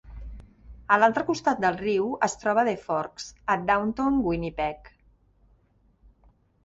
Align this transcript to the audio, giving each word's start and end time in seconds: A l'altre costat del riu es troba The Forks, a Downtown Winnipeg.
A 0.95 0.95
l'altre 1.01 1.25
costat 1.27 1.61
del 1.65 1.77
riu 1.81 2.07
es 2.29 2.35
troba 2.43 2.65
The 2.69 2.75
Forks, 2.87 3.29
a 3.57 3.61
Downtown 3.69 4.21
Winnipeg. 4.31 4.91